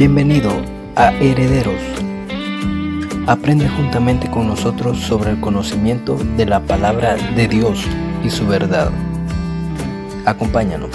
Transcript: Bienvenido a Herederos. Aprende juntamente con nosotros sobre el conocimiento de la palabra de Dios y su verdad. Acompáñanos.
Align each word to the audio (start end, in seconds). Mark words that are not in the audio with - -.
Bienvenido 0.00 0.50
a 0.96 1.12
Herederos. 1.12 1.78
Aprende 3.26 3.68
juntamente 3.68 4.30
con 4.30 4.46
nosotros 4.48 4.98
sobre 4.98 5.32
el 5.32 5.40
conocimiento 5.42 6.16
de 6.38 6.46
la 6.46 6.60
palabra 6.60 7.16
de 7.16 7.46
Dios 7.46 7.84
y 8.24 8.30
su 8.30 8.46
verdad. 8.46 8.90
Acompáñanos. 10.24 10.88